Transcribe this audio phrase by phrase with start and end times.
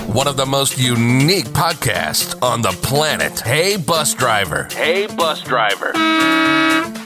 [0.00, 3.40] one of the most unique podcasts on the planet.
[3.40, 4.68] Hey, bus driver.
[4.72, 5.92] Hey, bus driver.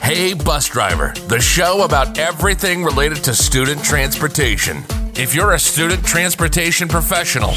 [0.01, 4.83] Hey, bus driver, the show about everything related to student transportation.
[5.15, 7.53] If you're a student transportation professional,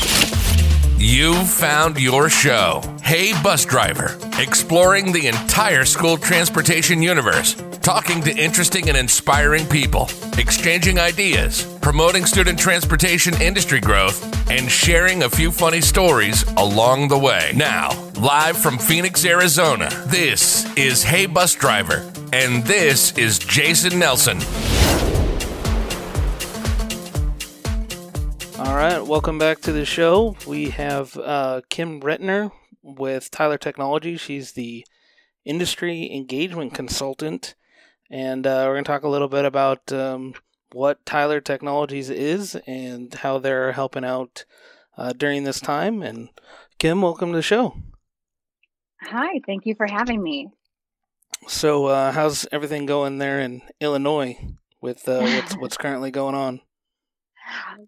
[1.02, 2.82] You've found your show.
[3.02, 10.08] Hey, Bus Driver, exploring the entire school transportation universe, talking to interesting and inspiring people,
[10.36, 17.18] exchanging ideas, promoting student transportation industry growth, and sharing a few funny stories along the
[17.18, 17.52] way.
[17.54, 17.90] Now,
[18.20, 24.38] live from Phoenix, Arizona, this is Hey, Bus Driver, and this is Jason Nelson.
[28.58, 30.36] All right, welcome back to the show.
[30.46, 32.52] We have uh, Kim Rettner
[32.82, 34.18] with Tyler Technology.
[34.18, 34.84] She's the
[35.46, 37.54] industry engagement consultant,
[38.10, 40.34] and uh, we're going to talk a little bit about um,
[40.72, 44.44] what Tyler Technologies is and how they're helping out
[44.96, 46.02] uh, during this time.
[46.02, 46.28] And
[46.78, 47.76] Kim, welcome to the show.
[49.02, 50.48] Hi, thank you for having me.
[51.46, 54.36] So, uh, how's everything going there in Illinois
[54.80, 56.60] with uh, what's what's currently going on?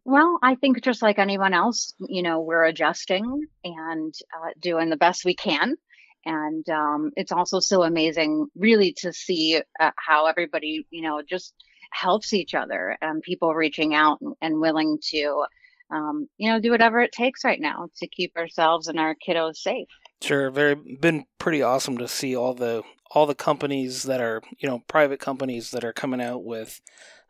[0.04, 4.96] Well, I think just like anyone else, you know, we're adjusting and uh, doing the
[4.96, 5.76] best we can.
[6.24, 11.54] And um, it's also so amazing, really, to see uh, how everybody, you know, just
[11.90, 15.44] helps each other and people reaching out and, willing to,
[15.90, 19.56] um, you know, do whatever it takes right now to keep ourselves and our kiddos
[19.56, 19.88] safe.
[20.22, 22.82] Sure, very been pretty awesome to see all the
[23.14, 26.80] all the companies that are you know private companies that are coming out with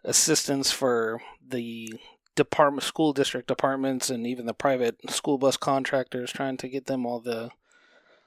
[0.05, 1.93] assistance for the
[2.35, 7.05] department school district departments and even the private school bus contractors trying to get them
[7.05, 7.51] all the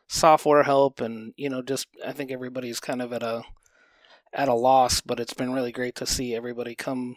[0.08, 3.44] software help and you know just I think everybody's kind of at a
[4.34, 7.16] at a loss but it's been really great to see everybody come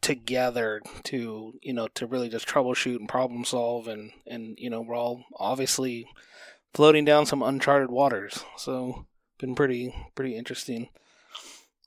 [0.00, 4.80] together to you know to really just troubleshoot and problem solve and and you know
[4.80, 6.06] we're all obviously
[6.74, 8.44] floating down some uncharted waters.
[8.56, 9.06] So
[9.38, 10.88] been pretty pretty interesting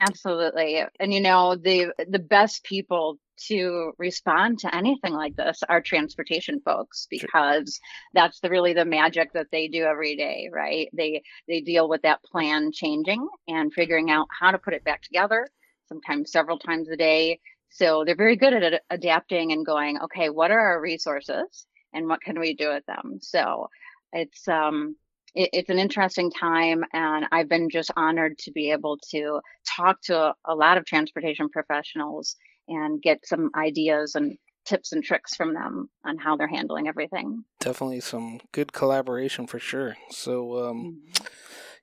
[0.01, 0.83] absolutely.
[0.99, 3.17] And you know the the best people
[3.47, 7.79] to respond to anything like this are transportation folks because
[8.13, 10.89] that's the really the magic that they do every day right?
[10.93, 15.01] They they deal with that plan changing and figuring out how to put it back
[15.01, 15.47] together
[15.87, 17.39] sometimes several times a day.
[17.69, 22.21] So they're very good at adapting and going okay what are our resources and what
[22.21, 23.19] can we do with them?
[23.21, 23.69] So
[24.13, 24.95] it's um
[25.35, 30.01] it, it's an interesting time and i've been just honored to be able to talk
[30.01, 32.35] to a, a lot of transportation professionals
[32.67, 37.45] and get some ideas and tips and tricks from them on how they're handling everything.
[37.59, 39.95] Definitely some good collaboration for sure.
[40.09, 41.25] So, um, mm-hmm.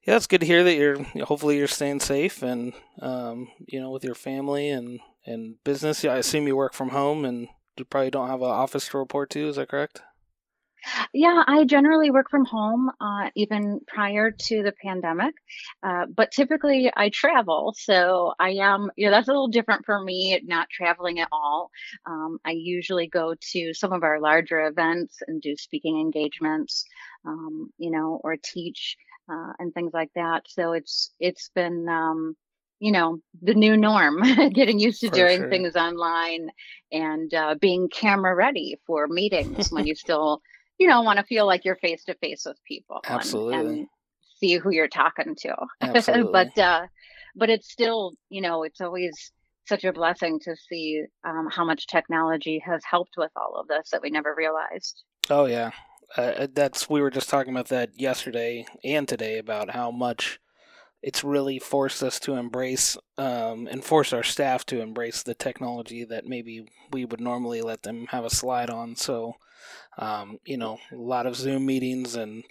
[0.05, 1.03] yeah, it's good to hear that you're.
[1.25, 6.05] Hopefully, you're staying safe and um, you know with your family and and business.
[6.05, 7.49] Yeah, I assume you work from home and
[7.79, 9.49] you probably don't have an office to report to.
[9.49, 10.03] Is that correct?
[11.13, 15.35] Yeah, I generally work from home, uh, even prior to the pandemic.
[15.83, 17.75] Uh, but typically I travel.
[17.77, 21.71] So I am, you know, that's a little different for me, not traveling at all.
[22.07, 26.85] Um, I usually go to some of our larger events and do speaking engagements,
[27.27, 28.97] um, you know, or teach
[29.31, 30.45] uh, and things like that.
[30.49, 32.37] So it's, it's been, um,
[32.81, 34.21] you know the new norm
[34.53, 35.49] getting used to for doing sure.
[35.49, 36.51] things online
[36.91, 40.43] and uh, being camera ready for meetings when you still
[40.83, 43.01] you know, want to feel like you're face to face with people.
[43.07, 43.55] Absolutely.
[43.55, 43.87] And, and
[44.39, 45.55] see who you're talking to.
[46.33, 46.87] but uh,
[47.37, 49.33] but it's still, you know, it's always
[49.67, 53.91] such a blessing to see um, how much technology has helped with all of this
[53.91, 55.03] that we never realized.
[55.31, 55.71] Oh yeah,
[56.17, 60.41] uh, that's we were just talking about that yesterday and today about how much
[61.03, 66.05] it's really forced us to embrace um, and force our staff to embrace the technology
[66.05, 68.95] that maybe we would normally let them have a slide on.
[68.95, 69.35] So,
[69.99, 72.45] um, you know, a lot of Zoom meetings and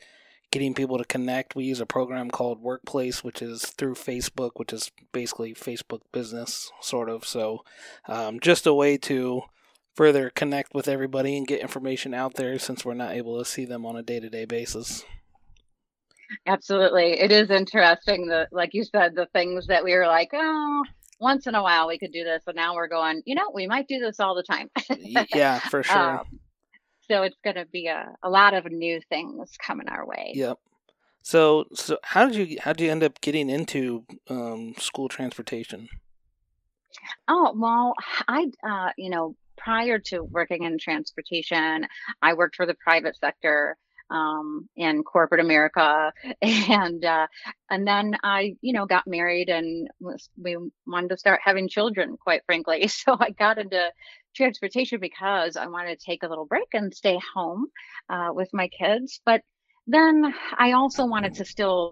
[0.51, 1.55] getting people to connect.
[1.55, 6.71] We use a program called Workplace, which is through Facebook, which is basically Facebook business,
[6.81, 7.25] sort of.
[7.25, 7.63] So,
[8.07, 9.43] um, just a way to
[9.95, 13.65] further connect with everybody and get information out there since we're not able to see
[13.65, 15.03] them on a day to day basis.
[16.45, 17.19] Absolutely.
[17.19, 20.83] It is interesting that, like you said, the things that we were like, oh,
[21.19, 22.43] once in a while we could do this.
[22.47, 24.69] And now we're going, you know, we might do this all the time.
[25.33, 26.19] yeah, for sure.
[26.19, 26.39] Um,
[27.11, 30.31] so it's going to be a, a lot of new things coming our way.
[30.33, 30.59] Yep.
[31.23, 35.89] So, so how did you how did you end up getting into um, school transportation?
[37.27, 37.93] Oh well,
[38.27, 41.85] I uh, you know prior to working in transportation,
[42.21, 43.77] I worked for the private sector
[44.11, 46.11] um, in corporate America,
[46.41, 47.27] and uh,
[47.69, 52.17] and then I, you know, got married and was, we wanted to start having children.
[52.17, 53.89] Quite frankly, so I got into
[54.35, 57.67] transportation because I wanted to take a little break and stay home
[58.09, 59.21] uh, with my kids.
[59.25, 59.41] But
[59.87, 61.91] then I also wanted to still,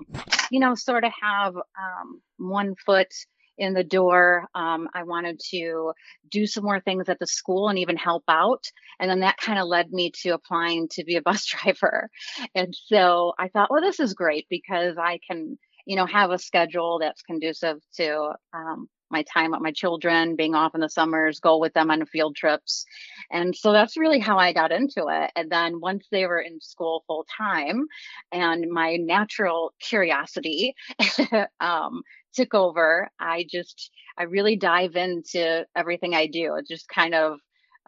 [0.52, 3.12] you know, sort of have um, one foot
[3.60, 4.48] in the door.
[4.56, 5.92] Um, I wanted to
[6.32, 8.64] do some more things at the school and even help out.
[9.00, 12.10] And then that kind of led me to applying to be a bus driver.
[12.56, 16.40] And so I thought, well, this is great because I can, you know, have a
[16.40, 21.40] schedule that's conducive to um, my time with my children, being off in the summers,
[21.40, 22.86] go with them on field trips.
[23.32, 25.32] And so that's really how I got into it.
[25.36, 27.88] And then once they were in school full time
[28.32, 30.76] and my natural curiosity
[31.60, 32.04] um,
[32.34, 36.56] took over, I just, I really dive into everything I do.
[36.56, 37.40] It's just kind of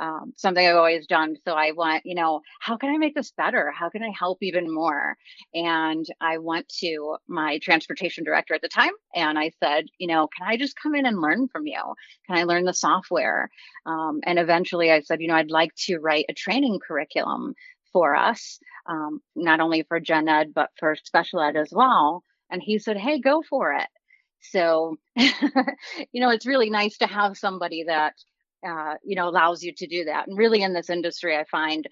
[0.01, 1.35] um, something I've always done.
[1.45, 3.71] So I want, you know, how can I make this better?
[3.71, 5.15] How can I help even more?
[5.53, 10.27] And I went to my transportation director at the time and I said, you know,
[10.35, 11.81] can I just come in and learn from you?
[12.25, 13.49] Can I learn the software?
[13.85, 17.53] Um, and eventually I said, you know, I'd like to write a training curriculum
[17.93, 18.59] for us,
[18.89, 22.23] um, not only for gen ed, but for special ed as well.
[22.49, 23.87] And he said, hey, go for it.
[24.41, 28.15] So, you know, it's really nice to have somebody that
[28.67, 30.27] uh, you know allows you to do that.
[30.27, 31.87] And really in this industry i find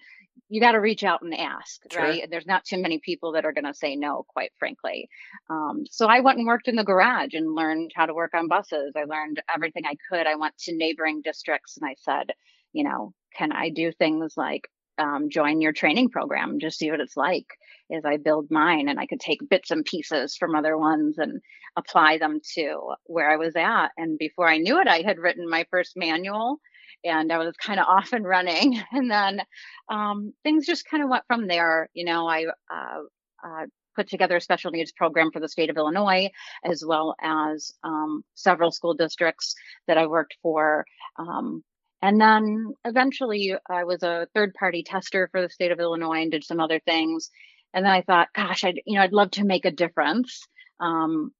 [0.48, 2.02] you got to reach out and ask sure.
[2.02, 2.28] right?
[2.28, 5.08] There's not too many people that are going to say no quite frankly.
[5.48, 8.48] Um, so i went and worked in the garage and learned how to work on
[8.48, 8.94] buses.
[8.96, 10.26] I learned everything i could.
[10.26, 12.32] I went to neighboring districts and i said
[12.72, 14.68] you know can i do things like
[14.98, 17.46] um, join your training program just see what it's like
[17.92, 21.40] as i build mine and i could take bits and pieces from other ones and
[21.76, 23.88] apply them to where I was at.
[23.96, 26.58] And before I knew it, I had written my first manual
[27.04, 28.80] and I was kind of off and running.
[28.92, 29.42] And then
[29.88, 31.88] um, things just kind of went from there.
[31.94, 33.00] You know, I uh,
[33.44, 36.30] uh, put together a special needs program for the state of Illinois,
[36.64, 39.54] as well as um, several school districts
[39.86, 40.84] that I worked for.
[41.18, 41.62] Um,
[42.02, 46.30] and then eventually I was a third party tester for the state of Illinois and
[46.30, 47.30] did some other things.
[47.74, 50.46] And then I thought, gosh, I'd, you know, I'd love to make a difference.
[50.80, 51.32] Um,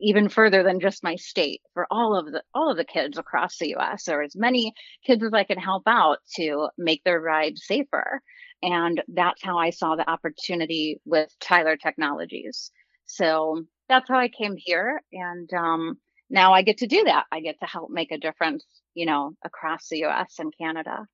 [0.00, 3.58] even further than just my state for all of the all of the kids across
[3.58, 4.72] the US or as many
[5.04, 8.22] kids as I can help out to make their ride safer.
[8.62, 12.70] And that's how I saw the opportunity with Tyler Technologies.
[13.04, 15.02] So that's how I came here.
[15.12, 15.98] And um,
[16.30, 17.26] now I get to do that.
[17.30, 18.64] I get to help make a difference,
[18.94, 21.06] you know, across the US and Canada.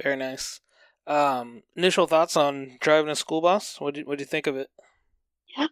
[0.00, 0.60] Very nice.
[1.06, 3.80] Um, initial thoughts on driving a school bus?
[3.80, 4.70] What did what do you think of it?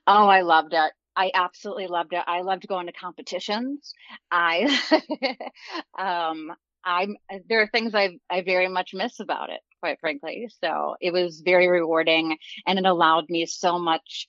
[0.06, 0.92] Oh, I loved it.
[1.16, 2.22] I absolutely loved it.
[2.26, 3.94] I loved going to competitions.
[4.30, 4.78] I,
[5.98, 6.52] um,
[6.84, 7.16] I'm
[7.48, 10.48] there are things I I very much miss about it, quite frankly.
[10.62, 14.28] So it was very rewarding, and it allowed me so much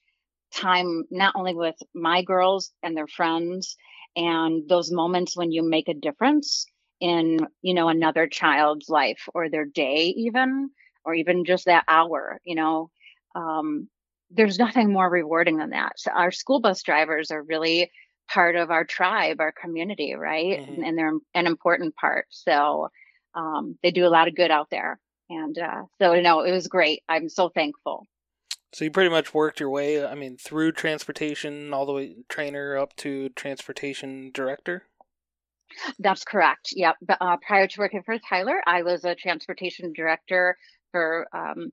[0.53, 3.75] time, not only with my girls and their friends,
[4.15, 6.65] and those moments when you make a difference
[6.99, 10.69] in you know another child's life or their day, even
[11.05, 12.39] or even just that hour.
[12.43, 12.91] You know,
[13.35, 13.89] um,
[14.35, 15.93] there's nothing more rewarding than that.
[15.97, 17.91] So our school bus drivers are really
[18.31, 20.59] part of our tribe, our community, right?
[20.59, 20.83] Mm-hmm.
[20.83, 22.25] And, they're an important part.
[22.29, 22.89] So
[23.35, 24.99] um, they do a lot of good out there.
[25.29, 27.01] And uh, so, you know, it was great.
[27.09, 28.07] I'm so thankful.
[28.73, 32.77] So you pretty much worked your way, I mean, through transportation, all the way trainer
[32.77, 34.83] up to transportation director?
[35.99, 36.69] That's correct.
[36.75, 36.95] Yep.
[37.21, 40.57] Uh, prior to working for Tyler, I was a transportation director
[40.91, 41.71] for um,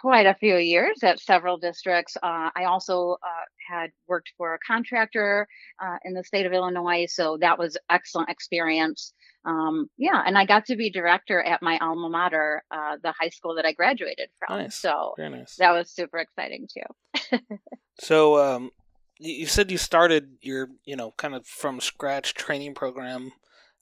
[0.00, 2.16] quite a few years at several districts.
[2.22, 5.46] Uh, I also uh, had worked for a contractor
[5.82, 9.12] uh, in the state of Illinois, so that was excellent experience.
[9.44, 13.30] Um, yeah, and I got to be director at my alma mater, uh, the high
[13.30, 14.58] school that I graduated from.
[14.58, 14.76] Nice.
[14.76, 15.56] So nice.
[15.56, 17.38] that was super exciting too.
[18.00, 18.70] so um,
[19.18, 23.32] you said you started your, you know, kind of from scratch training program.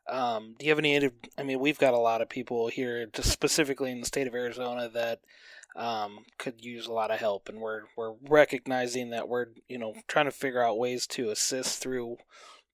[0.08, 1.10] Um, do you have any?
[1.36, 4.34] I mean, we've got a lot of people here, just specifically in the state of
[4.34, 5.20] Arizona, that
[5.78, 9.94] um, could use a lot of help, and we're we're recognizing that we're you know
[10.08, 12.16] trying to figure out ways to assist through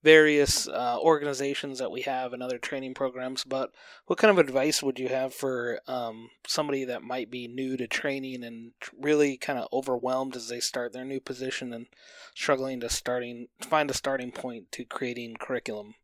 [0.03, 3.43] various uh, organizations that we have and other training programs.
[3.43, 3.71] But
[4.07, 7.87] what kind of advice would you have for um, somebody that might be new to
[7.87, 11.87] training and really kind of overwhelmed as they start their new position and
[12.35, 15.95] struggling to starting find a starting point to creating curriculum?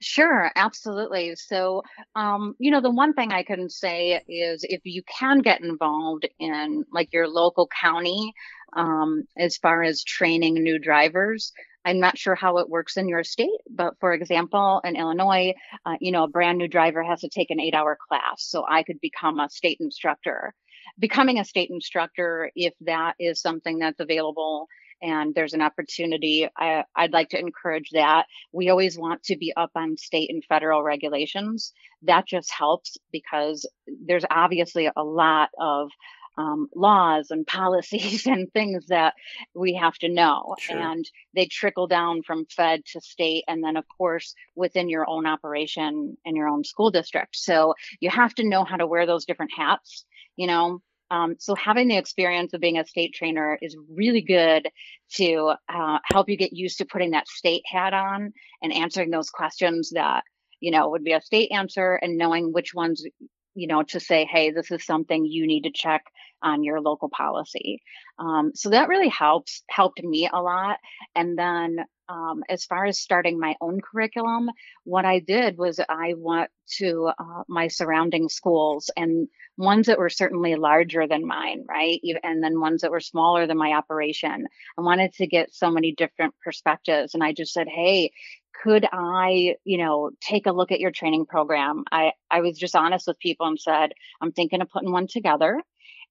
[0.00, 1.34] Sure, absolutely.
[1.36, 1.82] So,
[2.14, 6.28] um, you know, the one thing I can say is if you can get involved
[6.38, 8.34] in like your local county
[8.74, 11.52] um, as far as training new drivers,
[11.84, 15.54] I'm not sure how it works in your state, but for example, in Illinois,
[15.84, 18.42] uh, you know, a brand new driver has to take an eight hour class.
[18.48, 20.54] So I could become a state instructor.
[20.98, 24.66] Becoming a state instructor, if that is something that's available
[25.02, 28.26] and there's an opportunity, I, I'd like to encourage that.
[28.52, 31.72] We always want to be up on state and federal regulations.
[32.02, 35.90] That just helps because there's obviously a lot of
[36.38, 39.14] um, laws and policies and things that
[39.54, 40.54] we have to know.
[40.58, 40.78] Sure.
[40.78, 45.26] And they trickle down from Fed to state, and then, of course, within your own
[45.26, 47.36] operation and your own school district.
[47.36, 50.04] So you have to know how to wear those different hats,
[50.36, 50.80] you know.
[51.10, 54.68] Um, so having the experience of being a state trainer is really good
[55.14, 58.32] to uh, help you get used to putting that state hat on
[58.62, 60.24] and answering those questions that
[60.60, 63.04] you know would be a state answer and knowing which ones
[63.54, 66.04] you know to say hey this is something you need to check
[66.42, 67.80] on your local policy.
[68.18, 70.78] Um, so that really helps helped me a lot.
[71.14, 71.78] And then
[72.08, 74.48] um, as far as starting my own curriculum,
[74.84, 80.10] what I did was I went to uh, my surrounding schools and ones that were
[80.10, 82.00] certainly larger than mine, right?
[82.22, 84.46] And then ones that were smaller than my operation.
[84.78, 87.14] I wanted to get so many different perspectives.
[87.14, 88.12] And I just said, hey,
[88.62, 91.84] could I, you know, take a look at your training program?
[91.90, 95.60] I, I was just honest with people and said, I'm thinking of putting one together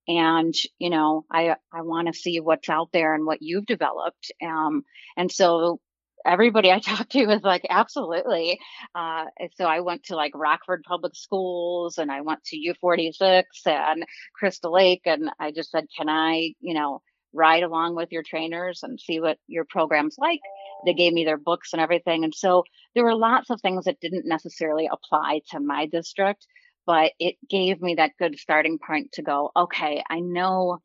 [0.08, 4.32] and you know i i want to see what's out there and what you've developed
[4.44, 4.84] um
[5.18, 5.80] and so
[6.26, 8.60] everybody i talked to was like absolutely.
[8.94, 9.26] Uh
[9.58, 14.74] so i went to like rockford public schools and i went to u46 and crystal
[14.74, 17.02] lake and i just said can i you know
[17.34, 20.40] ride along with your trainers and see what your program's like?
[20.86, 24.00] They gave me their books and everything and so there were lots of things that
[24.00, 26.48] didn't necessarily apply to my district
[26.86, 30.80] but it gave me that good starting point to go, okay, I know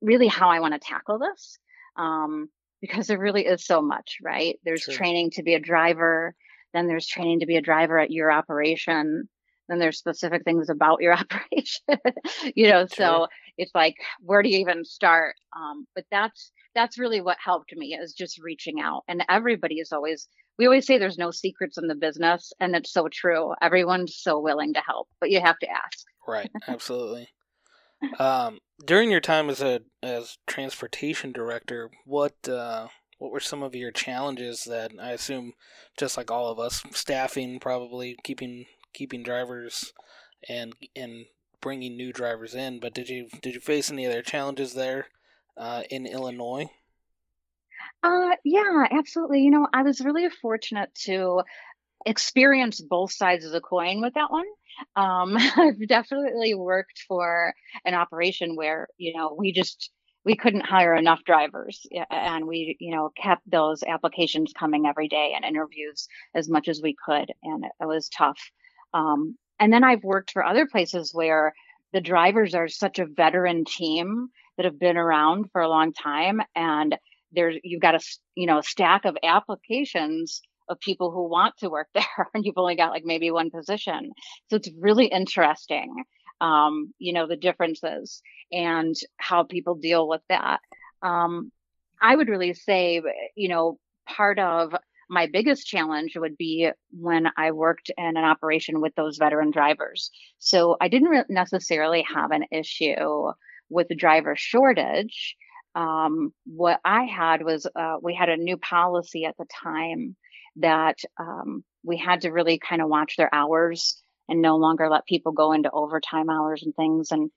[0.00, 1.58] really how I want to tackle this.
[1.96, 2.48] Um,
[2.82, 4.58] because there really is so much, right?
[4.64, 4.94] There's sure.
[4.94, 6.34] training to be a driver,
[6.74, 9.28] then there's training to be a driver at your operation,
[9.68, 12.00] then there's specific things about your operation,
[12.56, 12.88] you know, sure.
[12.88, 15.36] so it's like, where do you even start?
[15.56, 19.92] Um, but that's, that's really what helped me is just reaching out and everybody is
[19.92, 20.26] always
[20.58, 23.54] we always say there's no secrets in the business and it's so true.
[23.60, 26.06] Everyone's so willing to help but you have to ask.
[26.26, 26.50] Right.
[26.68, 27.28] Absolutely.
[28.18, 33.74] Um, during your time as a as transportation director what uh, what were some of
[33.74, 35.52] your challenges that i assume
[35.96, 39.92] just like all of us staffing probably keeping keeping drivers
[40.48, 41.26] and and
[41.60, 45.06] bringing new drivers in but did you did you face any other challenges there
[45.56, 46.66] uh, in illinois
[48.02, 49.42] uh, yeah, absolutely.
[49.42, 51.42] You know, I was really fortunate to
[52.04, 54.46] experience both sides of the coin with that one.
[54.96, 57.54] Um, I've definitely worked for
[57.84, 59.90] an operation where, you know, we just,
[60.24, 65.32] we couldn't hire enough drivers and we, you know, kept those applications coming every day
[65.34, 67.30] and interviews as much as we could.
[67.42, 68.38] And it was tough.
[68.94, 71.54] Um, and then I've worked for other places where
[71.92, 76.40] the drivers are such a veteran team that have been around for a long time
[76.54, 76.96] and
[77.32, 78.00] there's you've got a
[78.34, 82.58] you know a stack of applications of people who want to work there and you've
[82.58, 84.12] only got like maybe one position
[84.48, 86.04] so it's really interesting
[86.40, 90.60] um, you know the differences and how people deal with that
[91.02, 91.50] um,
[92.00, 93.02] i would really say
[93.34, 94.74] you know part of
[95.08, 100.10] my biggest challenge would be when I worked in an operation with those veteran drivers.
[100.38, 103.30] So I didn't necessarily have an issue
[103.68, 105.36] with the driver shortage
[105.74, 110.16] um, what I had was uh, we had a new policy at the time
[110.56, 115.06] that um, we had to really kind of watch their hours and no longer let
[115.06, 117.10] people go into overtime hours and things.
[117.10, 117.30] And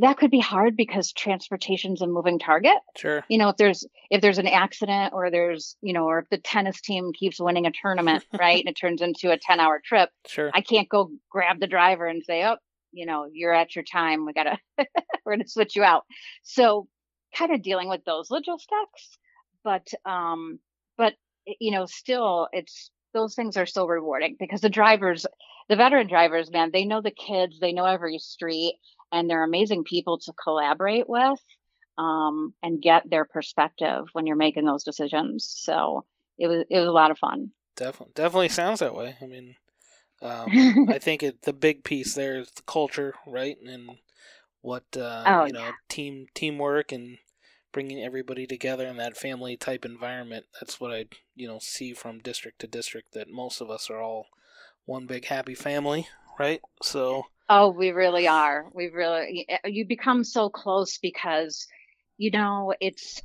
[0.00, 2.76] that could be hard because transportation's a moving target.
[2.96, 3.24] Sure.
[3.28, 6.38] You know, if there's if there's an accident or there's, you know, or if the
[6.38, 10.50] tennis team keeps winning a tournament, right, and it turns into a 10-hour trip, sure.
[10.54, 12.56] I can't go grab the driver and say, "Oh,
[12.92, 14.24] you know, you're at your time.
[14.24, 14.58] We got to
[15.26, 16.04] we're going to switch you out."
[16.42, 16.88] So,
[17.36, 19.18] kind of dealing with those logistics
[19.64, 20.58] but um
[20.96, 21.14] but
[21.60, 25.26] you know still it's those things are so rewarding because the drivers
[25.68, 28.76] the veteran drivers man they know the kids they know every street
[29.12, 31.38] and they're amazing people to collaborate with
[31.98, 35.44] um, and get their perspective when you're making those decisions.
[35.44, 36.04] So
[36.38, 37.50] it was it was a lot of fun.
[37.76, 39.16] Definitely definitely sounds that way.
[39.20, 39.54] I mean
[40.22, 43.56] um, i think it, the big piece there is the culture right?
[43.66, 43.90] And
[44.62, 45.72] what uh, oh, you know yeah.
[45.88, 47.18] team teamwork and
[47.72, 50.46] bringing everybody together in that family type environment.
[50.60, 53.12] That's what I you know see from district to district.
[53.12, 54.26] That most of us are all
[54.86, 56.60] one big happy family, right?
[56.82, 57.26] So.
[57.48, 58.70] Oh, we really are.
[58.72, 61.66] We really eh, you become so close because
[62.16, 63.20] you know it's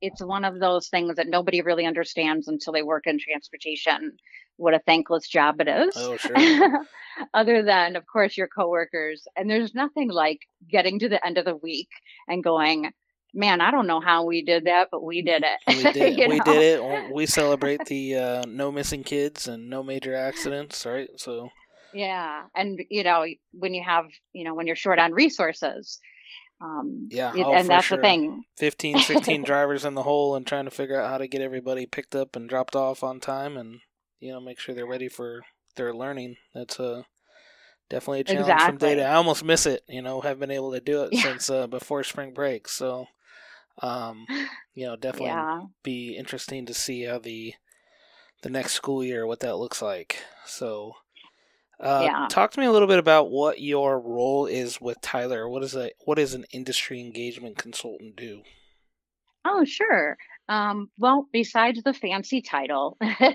[0.00, 4.12] it's one of those things that nobody really understands until they work in transportation
[4.56, 5.94] what a thankless job it is.
[5.96, 6.86] Oh, sure.
[7.34, 9.26] Other than, of course, your coworkers.
[9.36, 11.88] And there's nothing like getting to the end of the week
[12.28, 12.90] and going,
[13.32, 15.60] man, I don't know how we did that, but we did it.
[15.66, 16.16] We did.
[16.28, 16.44] we know?
[16.44, 17.14] did it.
[17.14, 21.08] We celebrate the uh, no missing kids and no major accidents, right?
[21.16, 21.50] So.
[21.92, 26.00] Yeah, and you know when you have you know when you're short on resources.
[26.60, 27.98] Um, yeah, oh, and that's sure.
[27.98, 28.44] the thing.
[28.56, 31.84] 15, 16 drivers in the hole and trying to figure out how to get everybody
[31.86, 33.80] picked up and dropped off on time, and
[34.20, 35.42] you know make sure they're ready for
[35.76, 36.36] their learning.
[36.54, 37.06] That's a
[37.90, 38.66] definitely a challenge exactly.
[38.66, 39.02] from day to.
[39.02, 39.82] I almost miss it.
[39.88, 41.22] You know, have been able to do it yeah.
[41.22, 42.68] since uh, before spring break.
[42.68, 43.06] So,
[43.82, 44.26] um,
[44.74, 45.62] you know, definitely yeah.
[45.82, 47.54] be interesting to see how the
[48.42, 50.18] the next school year what that looks like.
[50.46, 50.92] So,
[51.80, 52.26] uh, yeah.
[52.30, 55.48] talk to me a little bit about what your role is with Tyler.
[55.48, 58.42] What is a what does an industry engagement consultant do?
[59.44, 60.16] Oh, sure.
[60.48, 63.32] Um, well, besides the fancy title, uh,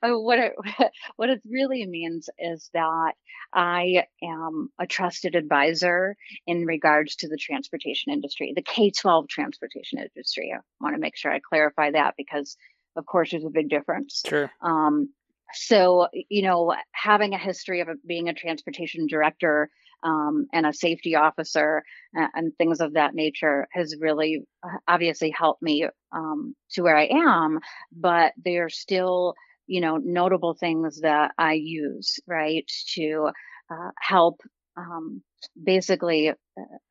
[0.00, 0.52] what it
[1.16, 3.12] what it really means is that
[3.54, 6.16] I am a trusted advisor
[6.46, 10.52] in regards to the transportation industry, the K twelve transportation industry.
[10.54, 12.56] I want to make sure I clarify that because,
[12.96, 14.22] of course, there's a big difference.
[14.26, 14.50] Sure.
[14.60, 15.10] Um,
[15.54, 19.70] so you know, having a history of being a transportation director
[20.02, 21.82] um, and a safety officer
[22.14, 26.96] and, and, things of that nature has really uh, obviously helped me um, to where
[26.96, 27.60] I am.
[27.92, 29.34] But there are still,
[29.66, 32.64] you know, notable things that I use, right,
[32.94, 33.30] to
[33.70, 34.40] uh, help
[34.76, 35.22] um,
[35.62, 36.34] basically uh,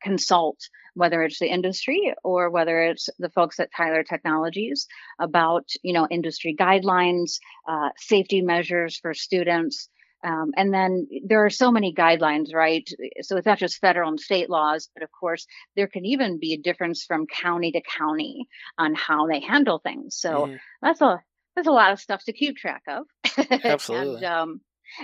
[0.02, 0.58] consult
[0.94, 4.86] whether it's the industry or whether it's the folks at Tyler Technologies
[5.18, 9.88] about you know industry guidelines, uh, safety measures for students,
[10.22, 12.88] um, and then there are so many guidelines, right?
[13.22, 15.46] So it's not just federal and state laws, but of course,
[15.76, 18.46] there can even be a difference from county to county
[18.76, 20.16] on how they handle things.
[20.16, 20.58] So mm.
[20.82, 21.22] that's a
[21.56, 23.06] that's a lot of stuff to keep track of.
[23.64, 24.16] Absolutely.
[24.16, 24.60] and, um,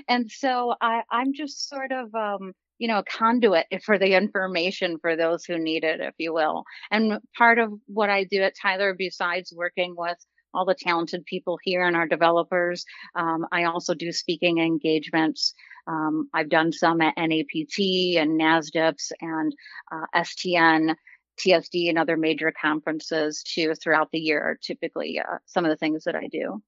[0.08, 4.98] and so I, I'm just sort of um, you know, a conduit for the information
[4.98, 6.64] for those who need it, if you will.
[6.90, 10.18] And part of what I do at Tyler, besides working with
[10.56, 12.84] all the talented people here and our developers.
[13.14, 15.54] Um, I also do speaking engagements.
[15.86, 19.54] Um, I've done some at NAPT and NASDPTS and
[19.92, 20.94] uh, STN,
[21.38, 24.42] TSD, and other major conferences too throughout the year.
[24.42, 26.62] are Typically, uh, some of the things that I do.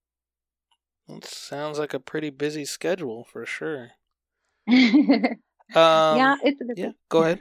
[1.08, 3.92] It sounds like a pretty busy schedule for sure.
[5.74, 6.90] um, yeah, it's yeah.
[7.08, 7.40] Go ahead.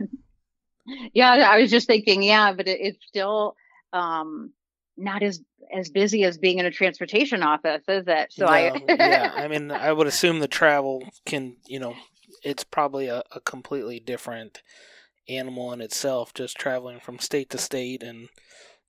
[1.13, 3.55] yeah, I was just thinking, yeah, but it, it's still
[3.93, 4.51] um,
[4.97, 5.41] not as
[5.73, 8.31] as busy as being in a transportation office, is it?
[8.31, 11.95] So no, I yeah, I mean, I would assume the travel can, you know,
[12.43, 14.61] it's probably a, a completely different
[15.27, 18.29] animal in itself, just traveling from state to state and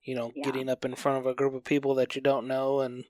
[0.03, 0.43] you know, yeah.
[0.45, 3.03] getting up in front of a group of people that you don't know and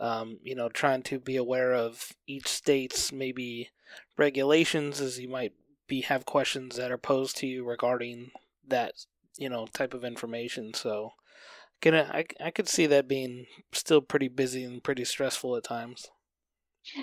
[0.00, 3.70] um, you know, trying to be aware of each state's maybe
[4.18, 5.52] regulations as you might
[5.86, 8.30] be have questions that are posed to you regarding
[8.66, 8.92] that,
[9.36, 10.74] you know, type of information.
[10.74, 11.12] So
[11.84, 16.08] Gonna, I, I could see that being still pretty busy and pretty stressful at times.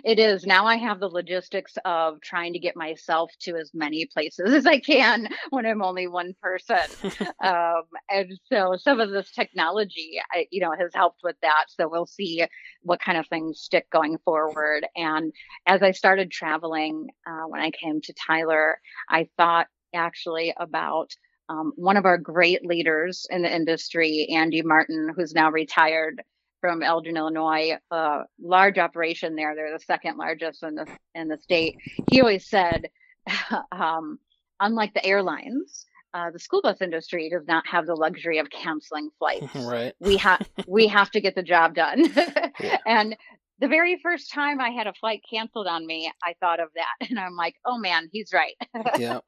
[0.04, 0.46] It is.
[0.46, 4.66] Now I have the logistics of trying to get myself to as many places as
[4.66, 6.78] I can when I'm only one person.
[7.44, 11.66] um, and so some of this technology, I, you know, has helped with that.
[11.70, 12.46] So we'll see
[12.82, 14.86] what kind of things stick going forward.
[14.96, 15.34] And
[15.66, 21.12] as I started traveling, uh, when I came to Tyler, I thought actually about
[21.50, 26.22] um, one of our great leaders in the industry, Andy Martin, who's now retired
[26.62, 29.56] from Elgin, Illinois, a large operation there.
[29.56, 31.78] They're the second largest in the in the state.
[32.10, 32.90] He always said,
[33.72, 34.20] um,
[34.60, 39.10] unlike the airlines, uh, the school bus industry does not have the luxury of canceling
[39.20, 39.48] flights.
[39.56, 39.94] Right.
[40.00, 42.06] We have we have to get the job done.
[42.60, 42.78] yeah.
[42.86, 43.18] And
[43.60, 47.10] the very first time I had a flight canceled on me, I thought of that,
[47.10, 48.56] and I'm like, oh man, he's right.
[48.98, 49.20] yeah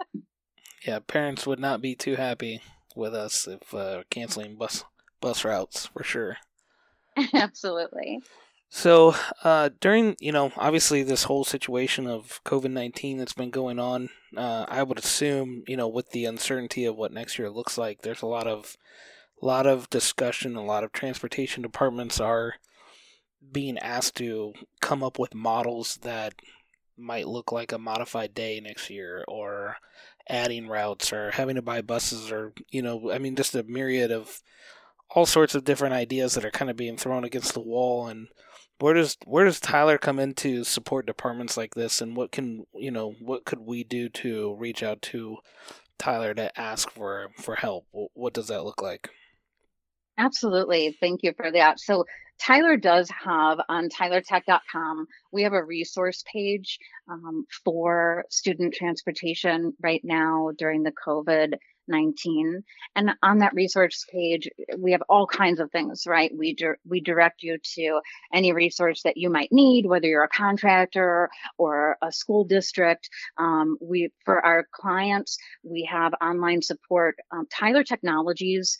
[0.85, 2.61] yeah, parents would not be too happy
[2.95, 4.83] with us if uh, canceling bus
[5.21, 6.37] bus routes for sure.
[7.33, 8.21] Absolutely.
[8.69, 13.79] So uh, during you know obviously this whole situation of COVID nineteen that's been going
[13.79, 17.77] on, uh, I would assume you know with the uncertainty of what next year looks
[17.77, 18.75] like, there's a lot of
[19.41, 20.55] lot of discussion.
[20.55, 22.55] A lot of transportation departments are
[23.51, 26.33] being asked to come up with models that
[26.97, 29.77] might look like a modified day next year or
[30.29, 34.11] adding routes or having to buy buses or you know i mean just a myriad
[34.11, 34.41] of
[35.13, 38.27] all sorts of different ideas that are kind of being thrown against the wall and
[38.79, 42.91] where does where does tyler come into support departments like this and what can you
[42.91, 45.37] know what could we do to reach out to
[45.97, 49.09] tyler to ask for for help what does that look like
[50.17, 50.95] Absolutely.
[50.99, 51.79] Thank you for that.
[51.79, 52.05] So,
[52.39, 60.01] Tyler does have on tylertech.com, we have a resource page um, for student transportation right
[60.03, 61.53] now during the COVID
[61.87, 62.63] 19
[62.95, 66.31] and on that resource page we have all kinds of things right?
[66.35, 67.99] We di- we direct you to
[68.33, 73.09] any resource that you might need whether you're a contractor or a school district.
[73.37, 78.77] Um, we for our clients we have online support um, tyler technologies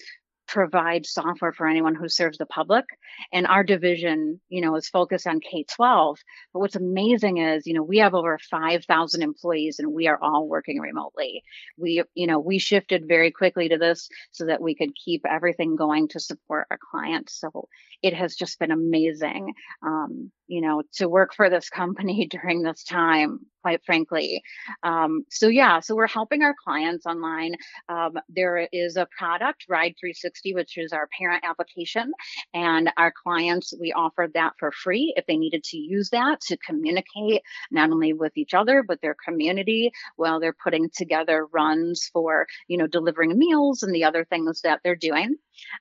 [0.54, 2.86] provide software for anyone who serves the public.
[3.32, 6.20] And our division, you know, is focused on K 12.
[6.54, 10.48] But what's amazing is, you know, we have over 5,000 employees and we are all
[10.48, 11.44] working remotely.
[11.76, 15.76] We, you know, we shifted very quickly to this so that we could keep everything
[15.76, 17.40] going to support our clients.
[17.40, 17.68] So
[18.04, 22.84] it has just been amazing, um, you know, to work for this company during this
[22.84, 24.44] time, quite frankly.
[24.84, 27.56] Um, so yeah, so we're helping our clients online.
[27.90, 32.12] Um, there is a product, Ride 360, which is our parent application,
[32.54, 36.58] and our clients we offered that for free if they needed to use that to
[36.58, 42.46] communicate not only with each other but their community while they're putting together runs for
[42.68, 45.36] you know delivering meals and the other things that they're doing.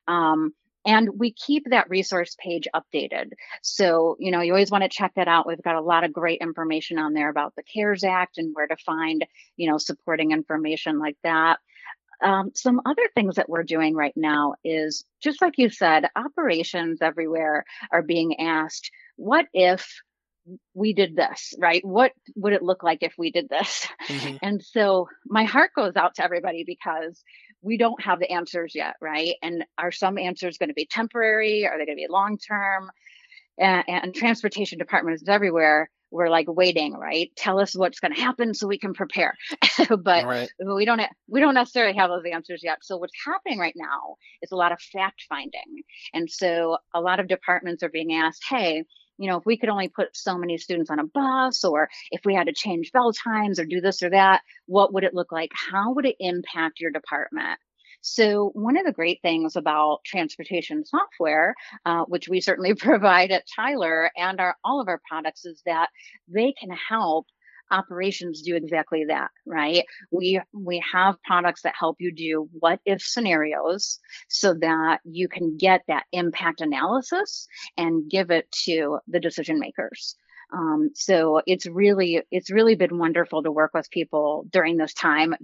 [0.09, 3.33] Um, and we keep that resource page updated.
[3.63, 5.47] So, you know, you always want to check that out.
[5.47, 8.67] We've got a lot of great information on there about the CARES Act and where
[8.67, 9.25] to find,
[9.57, 11.59] you know, supporting information like that.
[12.23, 16.99] Um, some other things that we're doing right now is just like you said, operations
[17.03, 19.89] everywhere are being asked, what if
[20.75, 21.85] we did this, right?
[21.85, 23.87] What would it look like if we did this?
[24.09, 24.37] Mm-hmm.
[24.43, 27.23] And so my heart goes out to everybody because
[27.63, 29.35] we don't have the answers yet, right?
[29.43, 31.67] And are some answers going to be temporary?
[31.67, 32.91] Are they going to be long term?
[33.59, 35.91] And, and, transportation departments everywhere.
[36.11, 37.31] We're like waiting, right?
[37.37, 39.35] Tell us what's going to happen so we can prepare.
[39.89, 40.51] but right.
[40.59, 42.79] we don't we don't necessarily have those answers yet.
[42.83, 45.83] So what's happening right now is a lot of fact finding,
[46.15, 48.85] and so a lot of departments are being asked, "Hey,
[49.23, 52.23] you know, if we could only put so many students on a bus, or if
[52.25, 55.31] we had to change bell times or do this or that, what would it look
[55.31, 55.53] like?
[55.55, 57.61] How would it impact your department?
[58.01, 61.55] So, one of the great things about transportation software,
[61.87, 65.89] uh, which we certainly provide at Tyler and our all of our products, is that
[66.27, 67.27] they can help
[67.73, 73.03] operations do exactly that right we we have products that help you do what if
[73.03, 79.59] scenarios so that you can get that impact analysis and give it to the decision
[79.59, 80.17] makers
[80.53, 85.35] um, so it's really it's really been wonderful to work with people during this time.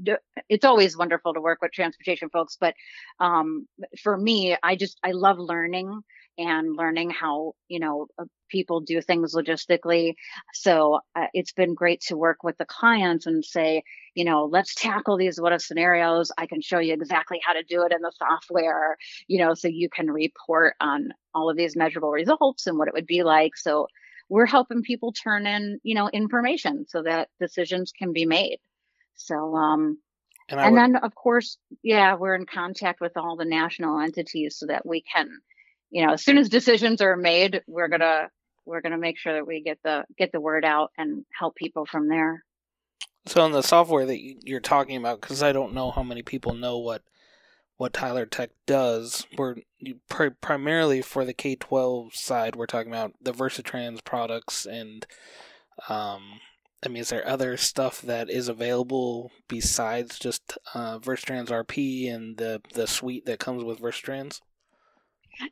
[0.48, 2.74] It's always wonderful to work with transportation folks, but
[3.18, 3.66] um,
[4.02, 6.02] for me, I just I love learning
[6.38, 10.14] and learning how you know uh, people do things logistically.
[10.54, 13.82] So uh, it's been great to work with the clients and say
[14.14, 16.30] you know let's tackle these what if scenarios.
[16.38, 18.96] I can show you exactly how to do it in the software
[19.26, 22.94] you know so you can report on all of these measurable results and what it
[22.94, 23.56] would be like.
[23.56, 23.88] So
[24.28, 28.58] we're helping people turn in you know information so that decisions can be made.
[29.16, 29.98] So um
[30.48, 30.80] and, and would...
[30.80, 35.02] then of course yeah we're in contact with all the national entities so that we
[35.02, 35.28] can
[35.90, 38.28] you know, as soon as decisions are made, we're gonna
[38.64, 41.86] we're gonna make sure that we get the get the word out and help people
[41.86, 42.44] from there.
[43.26, 46.54] So, in the software that you're talking about, because I don't know how many people
[46.54, 47.02] know what
[47.76, 49.56] what Tyler Tech does, we're
[50.08, 52.56] pr- primarily for the K twelve side.
[52.56, 55.06] We're talking about the Versatrans products, and
[55.88, 56.40] um,
[56.84, 62.36] I mean, is there other stuff that is available besides just uh, Versatrans RP and
[62.36, 64.40] the the suite that comes with Versatrans?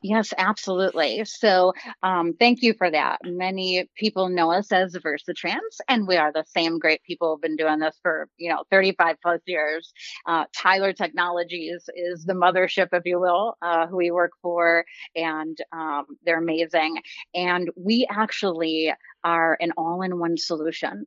[0.02, 1.24] Yes, absolutely.
[1.24, 1.72] So,
[2.02, 3.20] um, thank you for that.
[3.24, 7.56] Many people know us as Versatrans, and we are the same great people who've been
[7.56, 9.92] doing this for you know 35 plus years.
[10.26, 15.56] Uh, Tyler Technologies is the mothership, if you will, uh, who we work for, and
[15.72, 16.98] um, they're amazing.
[17.34, 18.92] And we actually
[19.24, 21.06] are an all-in-one solution.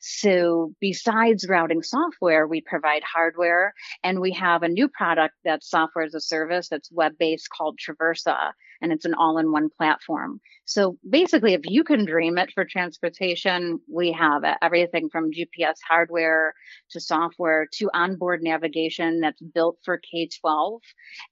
[0.00, 6.04] So besides routing software, we provide hardware and we have a new product that's software
[6.04, 10.40] as a service that's web based called Traversa and it's an all in one platform.
[10.64, 14.56] So basically, if you can dream it for transportation, we have it.
[14.62, 16.54] Everything from GPS hardware
[16.90, 20.80] to software to onboard navigation that's built for K 12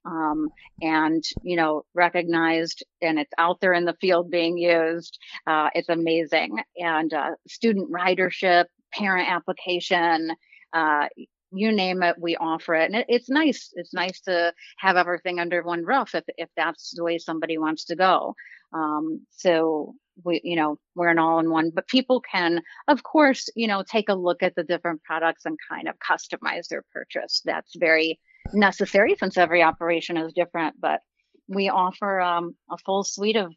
[0.05, 0.49] um,
[0.81, 5.17] and, you know, recognized and it's out there in the field being used.
[5.47, 6.57] Uh, it's amazing.
[6.77, 10.31] And uh, student ridership, parent application,
[10.73, 11.07] uh,
[11.51, 12.85] you name it, we offer it.
[12.85, 13.71] And it, it's nice.
[13.75, 17.85] It's nice to have everything under one roof if, if that's the way somebody wants
[17.85, 18.35] to go.
[18.73, 23.49] Um, so we, you know, we're an all in one, but people can, of course,
[23.55, 27.41] you know, take a look at the different products and kind of customize their purchase.
[27.45, 28.19] That's very
[28.53, 30.99] necessary since every operation is different, but
[31.47, 33.51] we offer um, a full suite of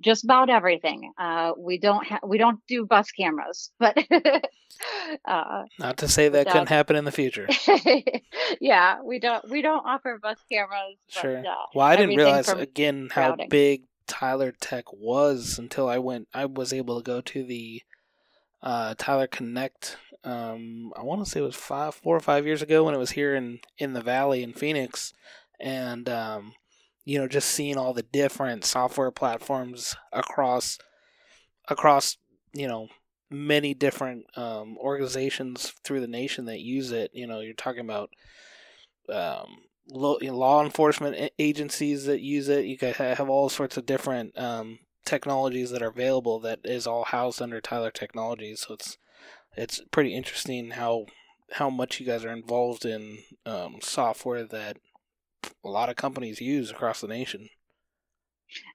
[0.00, 1.12] just about everything.
[1.18, 3.96] Uh, we don't ha- we don't do bus cameras, but
[5.24, 7.48] uh, not to say that couldn't happen in the future.
[8.60, 10.96] yeah, we don't we don't offer bus cameras.
[11.08, 11.36] Sure.
[11.36, 13.48] But, uh, well, I didn't realize again how routing.
[13.48, 16.28] big Tyler Tech was until I went.
[16.32, 17.82] I was able to go to the
[18.62, 19.96] uh, Tyler Connect.
[20.24, 22.98] Um, I want to say it was five, four or five years ago when it
[22.98, 25.12] was here in in the Valley in Phoenix,
[25.60, 26.52] and um,
[27.06, 30.76] you know, just seeing all the different software platforms across
[31.68, 32.18] across
[32.52, 32.88] you know
[33.30, 37.12] many different um, organizations through the nation that use it.
[37.14, 38.10] You know, you're talking about
[39.08, 42.64] um, law, enforcement agencies that use it.
[42.64, 47.40] You have all sorts of different um, technologies that are available that is all housed
[47.40, 48.64] under Tyler Technologies.
[48.66, 48.98] So it's
[49.56, 51.06] it's pretty interesting how
[51.52, 54.78] how much you guys are involved in um, software that
[55.64, 57.48] a lot of companies use across the nation.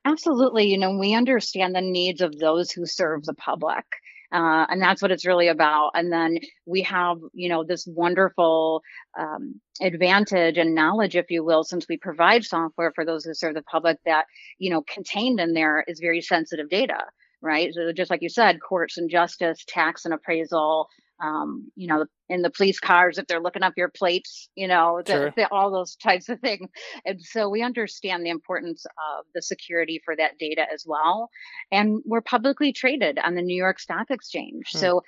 [0.06, 0.68] Absolutely.
[0.68, 3.86] You know, we understand the needs of those who serve the public.
[4.34, 5.92] Uh, and that's what it's really about.
[5.94, 8.82] And then we have, you know, this wonderful
[9.20, 13.56] um, advantage and knowledge, if you will, since we provide software for those who serve
[13.56, 14.26] the public that,
[14.58, 17.04] you know, contained in there is very sensitive data,
[17.42, 17.74] right?
[17.74, 20.88] So just like you said, courts and justice, tax and appraisal,
[21.22, 25.02] um, you know, in the police cars if they're looking up your plates, you know,
[25.06, 25.34] the, sure.
[25.36, 26.70] the, all those types of things.
[27.06, 31.30] And so we understand the importance of the security for that data as well.
[31.72, 34.66] And we're publicly traded on the New York Stock Exchange.
[34.72, 34.78] Hmm.
[34.78, 35.02] So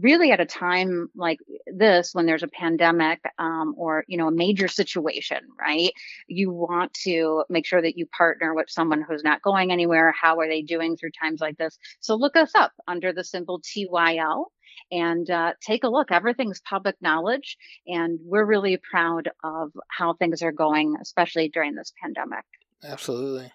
[0.00, 4.32] really at a time like this when there's a pandemic um, or you know a
[4.32, 5.90] major situation right
[6.28, 10.38] you want to make sure that you partner with someone who's not going anywhere how
[10.38, 14.52] are they doing through times like this so look us up under the symbol tyl
[14.90, 16.10] and uh, take a look.
[16.10, 21.92] Everything's public knowledge, and we're really proud of how things are going, especially during this
[22.02, 22.44] pandemic.
[22.84, 23.52] Absolutely.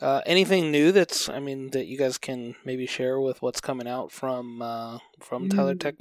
[0.00, 3.86] Uh, anything new that's, I mean, that you guys can maybe share with what's coming
[3.86, 5.80] out from uh, from Tyler mm.
[5.80, 5.94] Tech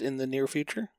[0.00, 0.90] in the near future?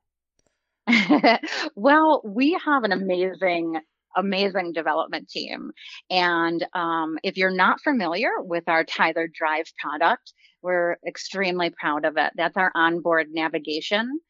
[1.74, 3.80] well, we have an amazing
[4.16, 5.72] amazing development team.
[6.10, 12.16] And um, if you're not familiar with our Tyler Drive product, we're extremely proud of
[12.16, 12.32] it.
[12.36, 14.20] That's our onboard navigation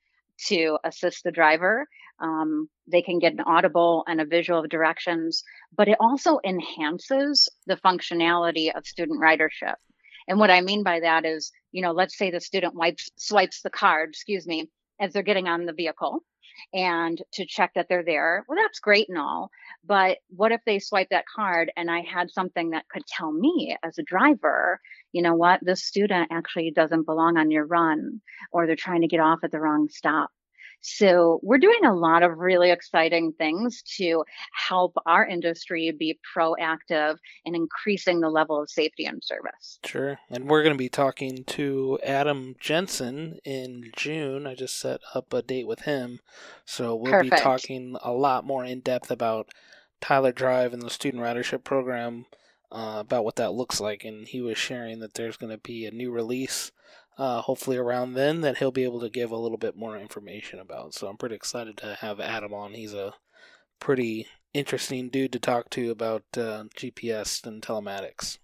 [0.46, 1.86] to assist the driver.
[2.18, 5.42] Um, they can get an audible and a visual of directions,
[5.76, 9.74] but it also enhances the functionality of student ridership.
[10.26, 13.62] And what I mean by that is, you know, let's say the student wipes, swipes
[13.62, 14.70] the card, excuse me,
[15.00, 16.22] as they're getting on the vehicle
[16.72, 18.44] and to check that they're there.
[18.48, 19.50] Well, that's great and all.
[19.84, 23.76] But what if they swipe that card and I had something that could tell me
[23.82, 24.80] as a driver,
[25.12, 28.20] you know what, this student actually doesn't belong on your run
[28.52, 30.30] or they're trying to get off at the wrong stop.
[30.86, 37.16] So we're doing a lot of really exciting things to help our industry be proactive
[37.46, 39.78] in increasing the level of safety and service.
[39.82, 40.18] Sure.
[40.28, 44.46] And we're going to be talking to Adam Jensen in June.
[44.46, 46.20] I just set up a date with him.
[46.66, 47.36] So we'll Perfect.
[47.36, 49.48] be talking a lot more in depth about
[50.02, 52.26] Tyler Drive and the student ridership program.
[52.72, 55.86] Uh, about what that looks like, and he was sharing that there's going to be
[55.86, 56.72] a new release
[57.18, 60.58] uh, hopefully around then that he'll be able to give a little bit more information
[60.58, 60.94] about.
[60.94, 62.74] So I'm pretty excited to have Adam on.
[62.74, 63.14] He's a
[63.80, 68.38] pretty interesting dude to talk to about uh, GPS and telematics.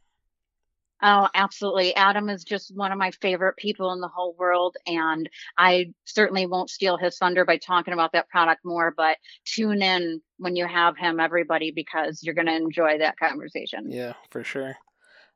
[1.03, 1.97] Oh, absolutely.
[1.97, 4.77] Adam is just one of my favorite people in the whole world.
[4.87, 9.81] And I certainly won't steal his thunder by talking about that product more, but tune
[9.81, 13.91] in when you have him, everybody, because you're going to enjoy that conversation.
[13.91, 14.77] Yeah, for sure.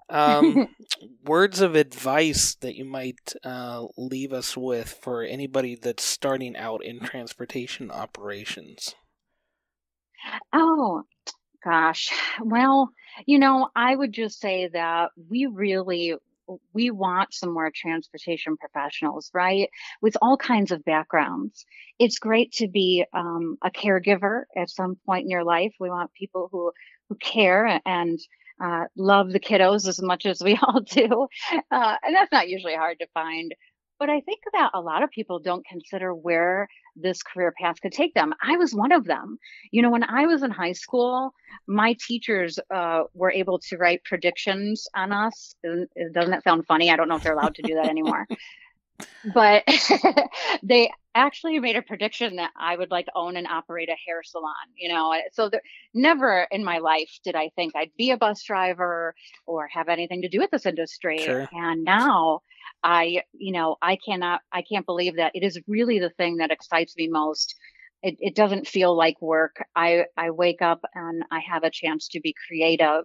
[0.08, 0.68] Um,
[1.24, 6.84] words of advice that you might uh, leave us with for anybody that's starting out
[6.84, 8.94] in transportation operations.
[10.52, 11.02] Oh,
[11.62, 12.12] gosh.
[12.42, 12.90] Well,
[13.26, 16.14] you know, I would just say that we really
[16.74, 19.70] we want some more transportation professionals, right?
[20.02, 21.64] With all kinds of backgrounds.
[21.98, 25.72] It's great to be um, a caregiver at some point in your life.
[25.80, 26.72] We want people who
[27.08, 28.18] who care and
[28.60, 31.28] uh, love the kiddos as much as we all do.
[31.70, 33.54] Uh, and that's not usually hard to find.
[33.98, 37.92] But I think that a lot of people don't consider where this career path could
[37.92, 38.34] take them.
[38.42, 39.38] I was one of them.
[39.70, 41.32] You know, when I was in high school,
[41.68, 45.54] my teachers uh, were able to write predictions on us.
[45.64, 46.90] Doesn't that sound funny?
[46.90, 48.26] I don't know if they're allowed to do that anymore.
[49.32, 49.64] but
[50.62, 54.54] they actually made a prediction that I would like own and operate a hair salon,
[54.76, 55.14] you know.
[55.32, 59.14] So there, never in my life did I think I'd be a bus driver
[59.46, 61.18] or have anything to do with this industry.
[61.18, 61.48] Sure.
[61.52, 62.40] And now
[62.82, 66.50] I, you know, I cannot I can't believe that it is really the thing that
[66.50, 67.54] excites me most.
[68.02, 69.64] It, it doesn't feel like work.
[69.74, 73.04] I, I wake up and I have a chance to be creative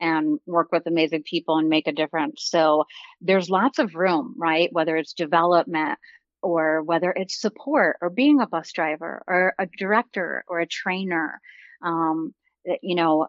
[0.00, 2.44] and work with amazing people and make a difference.
[2.48, 2.84] So
[3.20, 4.68] there's lots of room, right?
[4.72, 5.98] Whether it's development
[6.42, 11.40] or whether it's support or being a bus driver or a director or a trainer.
[11.82, 12.34] Um,
[12.82, 13.26] you know,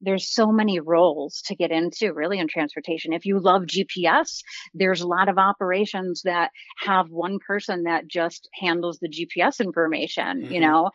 [0.00, 3.12] there's so many roles to get into really in transportation.
[3.12, 4.42] If you love GPS,
[4.74, 10.42] there's a lot of operations that have one person that just handles the GPS information,
[10.42, 10.52] mm-hmm.
[10.52, 10.90] you know,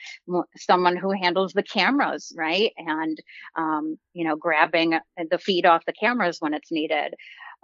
[0.57, 2.71] someone who handles the cameras, right?
[2.77, 3.17] And,
[3.55, 7.15] um, you know, grabbing the feed off the cameras when it's needed.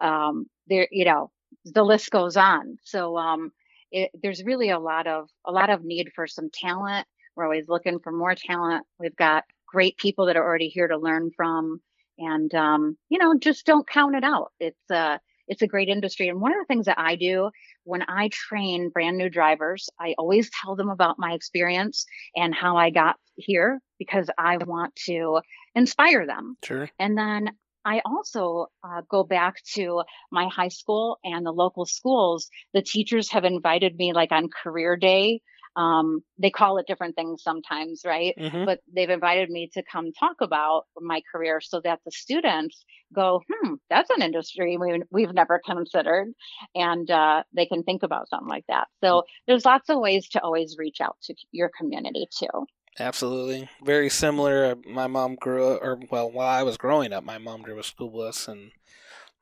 [0.02, 1.32] Um, there, you know,
[1.66, 2.78] the list goes on.
[2.84, 3.52] So, um,
[3.92, 7.08] it, there's really a lot of, a lot of need for some talent.
[7.36, 8.86] We're always looking for more talent.
[9.00, 11.82] We've got great people that are already here to learn from
[12.18, 14.52] and um, you know just don't count it out.
[14.60, 17.50] It's uh it's a great industry and one of the things that i do
[17.86, 22.76] when i train brand new drivers i always tell them about my experience and how
[22.76, 25.40] i got here because i want to
[25.78, 26.58] inspire them.
[26.64, 26.90] Sure.
[27.00, 27.52] And then
[27.86, 32.50] I also uh, go back to my high school and the local schools.
[32.74, 35.42] The teachers have invited me, like on career day,
[35.78, 38.34] um, they call it different things sometimes, right?
[38.38, 38.66] Mm-hmm.
[38.66, 43.42] But they've invited me to come talk about my career so that the students go,
[43.48, 46.34] hmm, that's an industry we, we've never considered.
[46.74, 48.88] And uh, they can think about something like that.
[49.04, 52.66] So there's lots of ways to always reach out to your community too.
[53.00, 53.70] Absolutely.
[53.86, 54.76] Very similar.
[54.84, 57.84] My mom grew up, or well, while I was growing up, my mom drove a
[57.84, 58.72] school bus and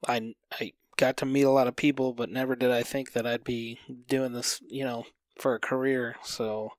[0.05, 3.25] I, I got to meet a lot of people, but never did I think that
[3.25, 5.05] I'd be doing this, you know,
[5.37, 6.15] for a career.
[6.23, 6.71] So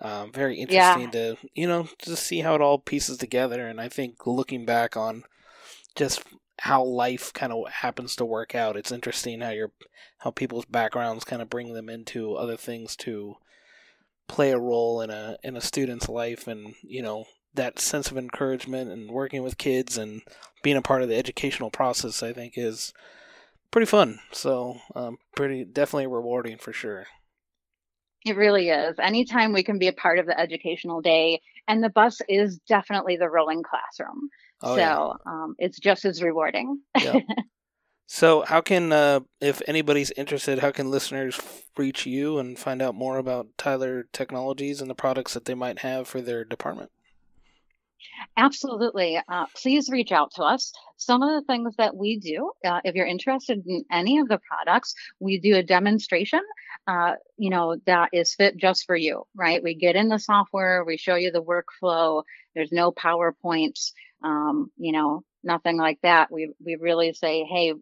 [0.00, 1.10] um, very interesting yeah.
[1.10, 3.66] to you know just see how it all pieces together.
[3.66, 5.24] And I think looking back on
[5.94, 6.22] just
[6.60, 9.72] how life kind of happens to work out, it's interesting how your
[10.18, 13.36] how people's backgrounds kind of bring them into other things to
[14.28, 18.18] play a role in a in a student's life, and you know that sense of
[18.18, 20.20] encouragement and working with kids and
[20.62, 22.22] being a part of the educational process.
[22.22, 22.92] I think is
[23.70, 24.20] pretty fun.
[24.32, 27.06] So um, pretty definitely rewarding for sure.
[28.26, 28.96] It really is.
[28.98, 33.16] Anytime we can be a part of the educational day, and the bus is definitely
[33.16, 34.28] the rolling classroom.
[34.62, 35.12] Oh, so yeah.
[35.26, 36.80] um, it's just as rewarding.
[37.00, 37.20] Yeah.
[38.08, 41.40] so, how can, uh, if anybody's interested, how can listeners
[41.76, 45.78] reach you and find out more about Tyler Technologies and the products that they might
[45.78, 46.90] have for their department?
[48.36, 49.18] Absolutely.
[49.28, 50.72] Uh, please reach out to us.
[50.96, 54.38] Some of the things that we do, uh, if you're interested in any of the
[54.38, 56.40] products, we do a demonstration,
[56.86, 59.62] uh, you know, that is fit just for you, right?
[59.62, 62.22] We get in the software, we show you the workflow.
[62.54, 63.92] There's no PowerPoints,
[64.22, 66.30] um, you know, nothing like that.
[66.30, 67.74] We we really say, hey,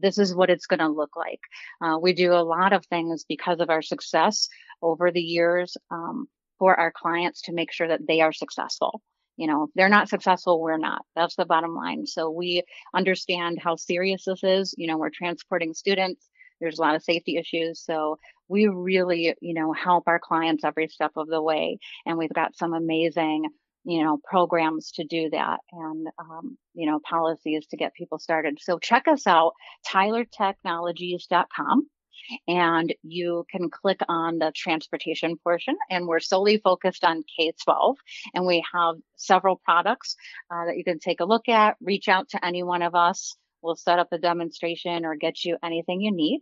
[0.00, 1.40] this is what it's going to look like.
[1.82, 4.48] Uh, we do a lot of things because of our success
[4.82, 9.02] over the years um, for our clients to make sure that they are successful
[9.36, 11.04] you know if they're not successful we're not.
[11.16, 12.06] That's the bottom line.
[12.06, 12.62] So we
[12.94, 14.74] understand how serious this is.
[14.76, 16.28] You know we're transporting students.
[16.60, 17.84] There's a lot of safety issues.
[17.84, 18.18] So
[18.48, 21.78] we really you know help our clients every step of the way.
[22.06, 23.46] And we've got some amazing
[23.84, 28.58] you know programs to do that and um, you know policies to get people started.
[28.60, 29.52] So check us out
[29.92, 31.88] tylertechnologies.com
[32.48, 37.96] and you can click on the transportation portion and we're solely focused on K-12
[38.34, 40.16] and we have several products
[40.50, 43.36] uh, that you can take a look at, reach out to any one of us.
[43.62, 46.40] We'll set up a demonstration or get you anything you need.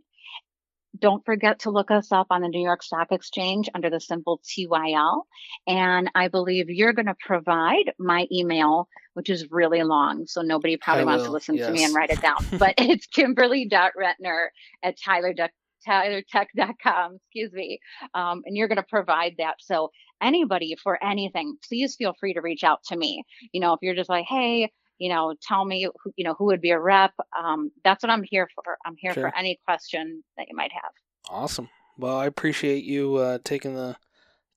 [0.98, 4.40] Don't forget to look us up on the New York Stock Exchange under the symbol
[4.44, 5.22] TYL.
[5.66, 10.26] And I believe you're going to provide my email, which is really long.
[10.26, 11.66] So nobody probably I wants will, to listen yes.
[11.68, 12.44] to me and write it down.
[12.58, 14.46] but it's kimberly.retner
[14.82, 15.48] at tyler.com
[15.86, 17.78] tylertech.com, excuse me,
[18.14, 19.56] um, and you're going to provide that.
[19.60, 19.90] So
[20.22, 23.24] anybody for anything, please feel free to reach out to me.
[23.52, 26.46] You know, if you're just like, hey, you know, tell me, who, you know, who
[26.46, 27.12] would be a rep.
[27.36, 28.76] Um, that's what I'm here for.
[28.84, 29.30] I'm here sure.
[29.30, 30.92] for any question that you might have.
[31.28, 31.70] Awesome.
[31.96, 33.96] Well, I appreciate you uh, taking the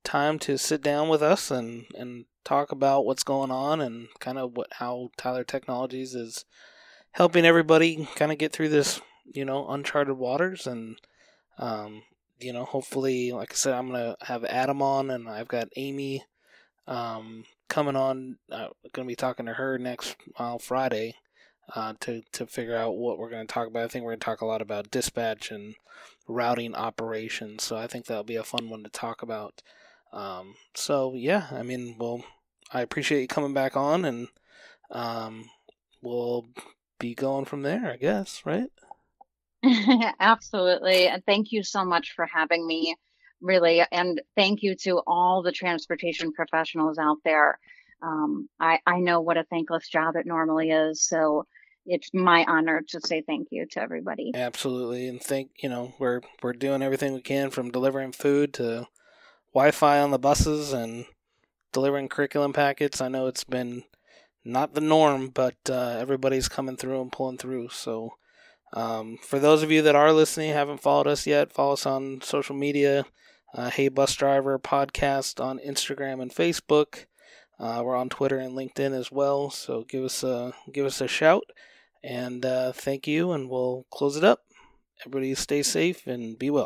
[0.03, 4.37] time to sit down with us and and talk about what's going on and kind
[4.37, 6.43] of what how Tyler Technologies is
[7.11, 10.97] helping everybody kind of get through this, you know, uncharted waters and
[11.57, 12.03] um,
[12.39, 16.23] you know, hopefully, like I said, I'm gonna have Adam on, and I've got Amy
[16.87, 18.37] um, coming on.
[18.51, 21.15] I'm uh, gonna be talking to her next uh, Friday
[21.75, 23.83] uh, to to figure out what we're gonna talk about.
[23.83, 25.75] I think we're gonna talk a lot about dispatch and
[26.27, 27.63] routing operations.
[27.63, 29.61] So I think that'll be a fun one to talk about.
[30.11, 32.23] Um, so yeah, I mean, well,
[32.71, 34.27] I appreciate you coming back on, and
[34.91, 35.49] um,
[36.01, 36.47] we'll
[36.99, 38.69] be going from there, I guess, right?
[40.19, 41.07] Absolutely.
[41.07, 42.95] And thank you so much for having me,
[43.41, 43.81] really.
[43.91, 47.59] And thank you to all the transportation professionals out there.
[48.01, 51.05] Um, I, I know what a thankless job it normally is.
[51.07, 51.45] So
[51.85, 54.31] it's my honor to say thank you to everybody.
[54.35, 55.07] Absolutely.
[55.07, 58.87] And thank, you know, we're, we're doing everything we can from delivering food to
[59.53, 61.05] Wi-Fi on the buses and
[61.71, 62.99] delivering curriculum packets.
[63.01, 63.83] I know it's been
[64.43, 67.69] not the norm, but uh, everybody's coming through and pulling through.
[67.69, 68.13] So,
[68.73, 72.21] um, for those of you that are listening, haven't followed us yet, follow us on
[72.21, 73.05] social media.
[73.55, 77.05] Uh, hey Bus Driver podcast on Instagram and Facebook.
[77.59, 79.51] Uh, we're on Twitter and LinkedIn as well.
[79.51, 81.43] So give us a give us a shout,
[82.03, 83.31] and uh, thank you.
[83.31, 84.39] And we'll close it up.
[85.01, 86.65] Everybody, stay safe and be well.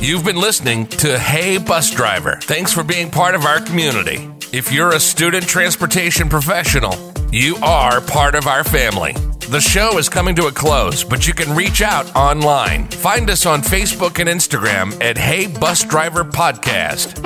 [0.00, 2.40] You've been listening to Hey Bus Driver.
[2.42, 4.28] Thanks for being part of our community.
[4.52, 6.94] If you're a student transportation professional,
[7.30, 9.14] you are part of our family.
[9.50, 12.86] The show is coming to a close, but you can reach out online.
[12.86, 17.18] Find us on Facebook and Instagram at Hey Bus Driver Podcast.